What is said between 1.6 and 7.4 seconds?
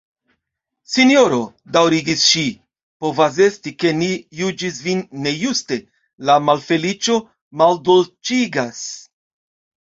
daŭrigis ŝi, povas esti, ke ni juĝis vin nejuste: la malfeliĉo